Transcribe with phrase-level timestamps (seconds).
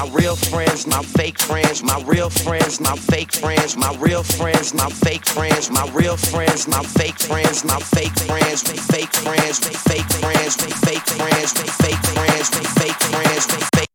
[0.00, 4.72] my real friends, my fake friends, my real friends, my fake friends, my real friends,
[4.72, 9.12] my fake friends, my real friends, my fake friends, my fake friends, fake friends, fake
[9.12, 13.89] friends, fake friends, fake friends, fake friends, fake friends, fake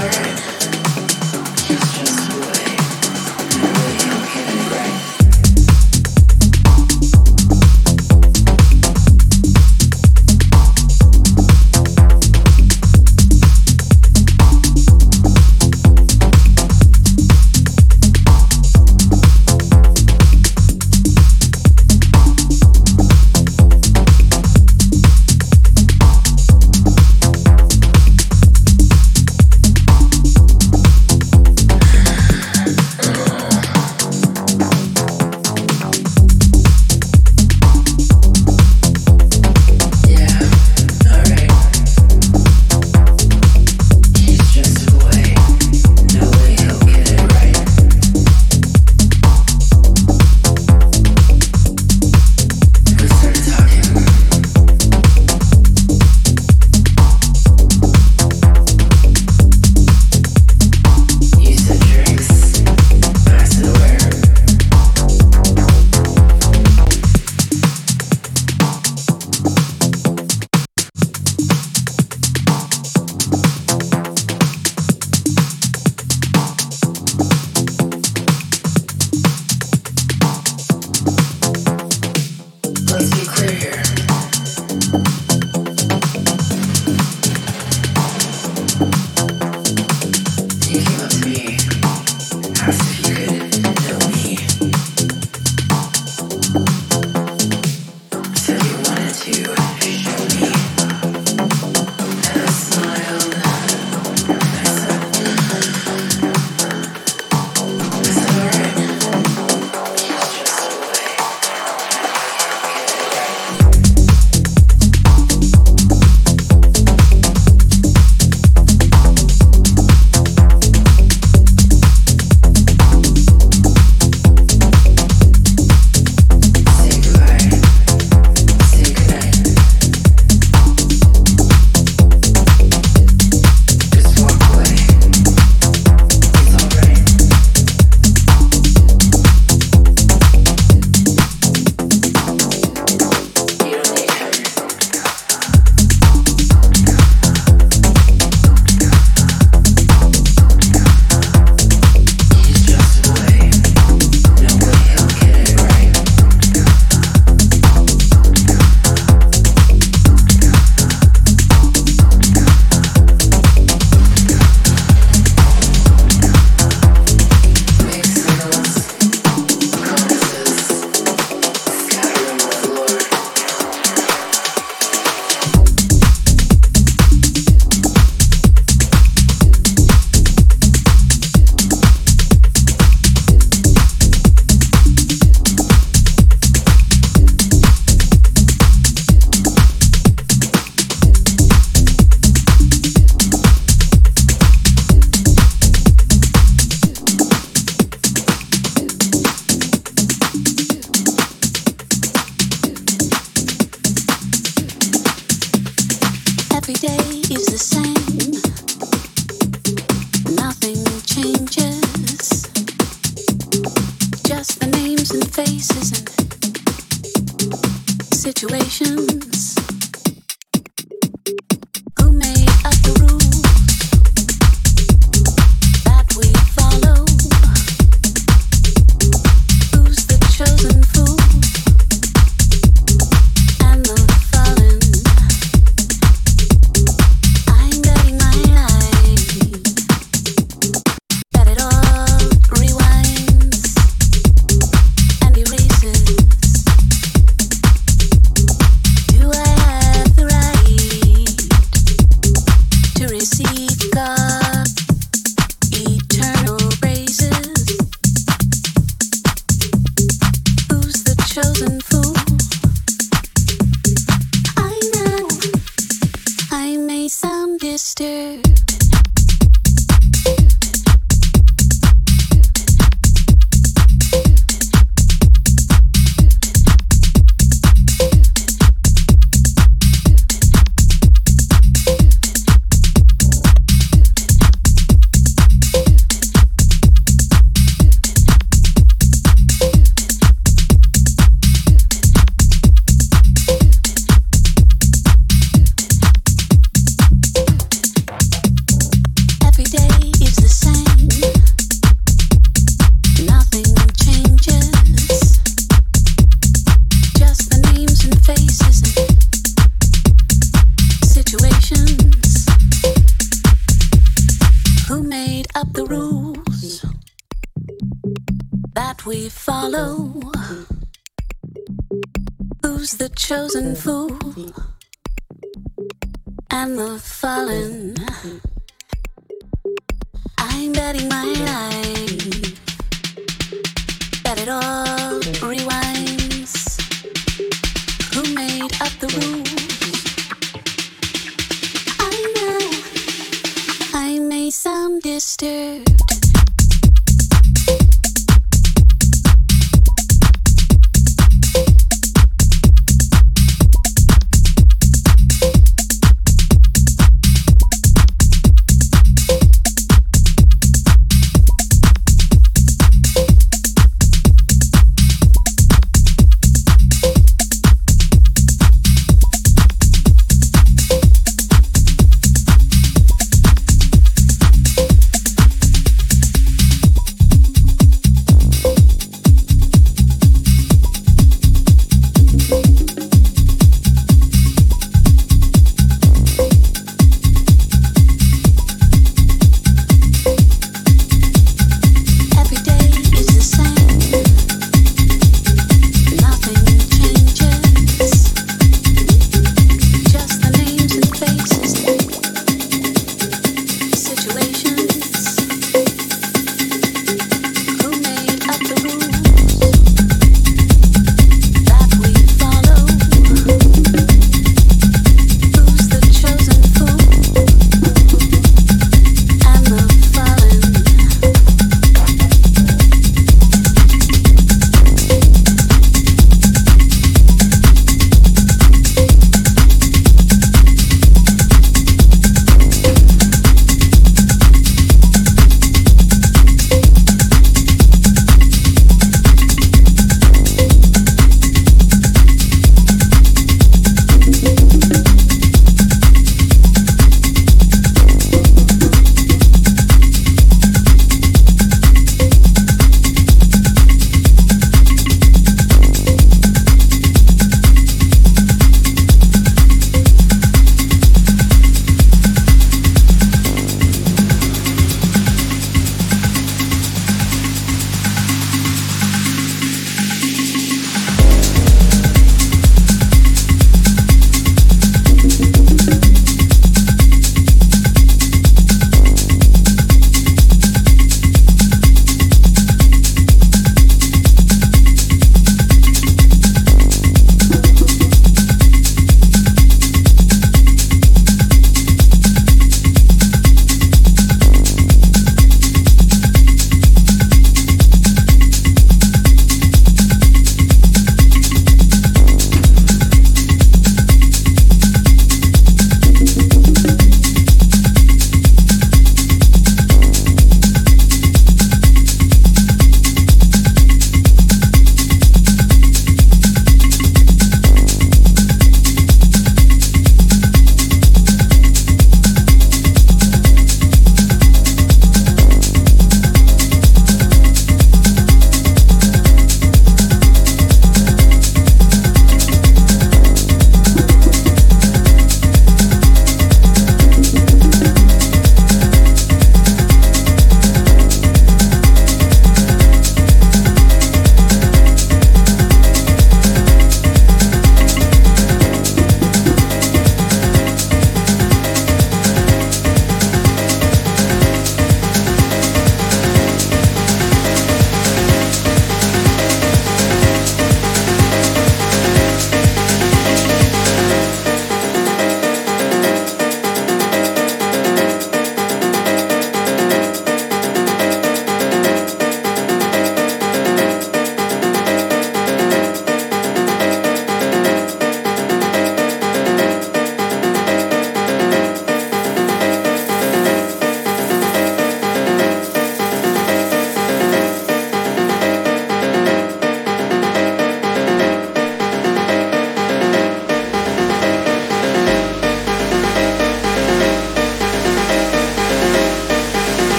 [0.00, 0.49] heart.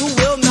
[0.00, 0.49] Somebody, will somebody.